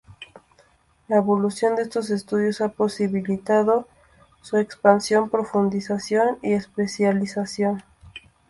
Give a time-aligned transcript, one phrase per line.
[1.09, 3.87] La evolución de estos estudios ha posibilitado
[4.41, 7.83] su expansión, profundización y especialización.